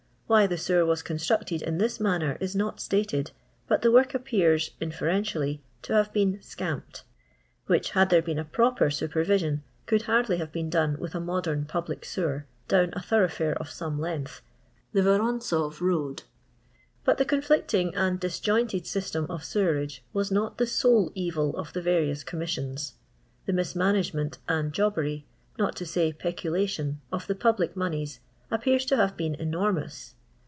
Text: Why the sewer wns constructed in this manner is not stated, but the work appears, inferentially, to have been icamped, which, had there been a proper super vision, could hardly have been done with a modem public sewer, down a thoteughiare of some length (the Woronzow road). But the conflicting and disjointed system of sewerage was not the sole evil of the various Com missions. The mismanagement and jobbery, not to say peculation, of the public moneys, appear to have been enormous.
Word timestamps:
Why 0.31 0.47
the 0.47 0.57
sewer 0.57 0.85
wns 0.85 1.03
constructed 1.03 1.61
in 1.61 1.77
this 1.77 1.99
manner 1.99 2.37
is 2.39 2.55
not 2.55 2.79
stated, 2.79 3.31
but 3.67 3.81
the 3.81 3.91
work 3.91 4.13
appears, 4.15 4.71
inferentially, 4.79 5.61
to 5.81 5.91
have 5.91 6.13
been 6.13 6.37
icamped, 6.37 7.03
which, 7.67 7.89
had 7.89 8.09
there 8.09 8.21
been 8.21 8.39
a 8.39 8.45
proper 8.45 8.89
super 8.89 9.25
vision, 9.25 9.61
could 9.87 10.03
hardly 10.03 10.37
have 10.37 10.53
been 10.53 10.69
done 10.69 10.95
with 11.01 11.15
a 11.15 11.19
modem 11.19 11.65
public 11.65 12.05
sewer, 12.05 12.45
down 12.69 12.91
a 12.93 13.01
thoteughiare 13.01 13.57
of 13.57 13.69
some 13.69 13.99
length 13.99 14.41
(the 14.93 15.01
Woronzow 15.03 15.69
road). 15.81 16.23
But 17.03 17.17
the 17.17 17.25
conflicting 17.25 17.93
and 17.93 18.17
disjointed 18.17 18.87
system 18.87 19.25
of 19.29 19.43
sewerage 19.43 20.01
was 20.13 20.31
not 20.31 20.57
the 20.59 20.65
sole 20.65 21.11
evil 21.13 21.57
of 21.57 21.73
the 21.73 21.81
various 21.81 22.23
Com 22.23 22.39
missions. 22.39 22.93
The 23.47 23.51
mismanagement 23.53 24.37
and 24.47 24.71
jobbery, 24.71 25.25
not 25.59 25.75
to 25.75 25.85
say 25.85 26.13
peculation, 26.13 27.01
of 27.11 27.27
the 27.27 27.35
public 27.35 27.75
moneys, 27.75 28.21
appear 28.49 28.79
to 28.79 28.95
have 28.95 29.17
been 29.17 29.35
enormous. 29.35 30.15